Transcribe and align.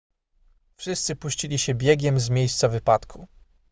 wszyscy 0.75 1.15
puścili 1.15 1.57
się 1.59 1.75
biegiem 1.75 2.19
z 2.19 2.29
miejsca 2.29 2.67
wypadku 2.67 3.27